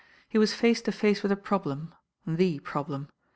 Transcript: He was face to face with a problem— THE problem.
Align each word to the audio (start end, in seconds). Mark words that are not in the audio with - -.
He 0.27 0.39
was 0.39 0.55
face 0.55 0.81
to 0.81 0.91
face 0.91 1.21
with 1.21 1.31
a 1.31 1.35
problem— 1.35 1.93
THE 2.25 2.57
problem. 2.61 3.09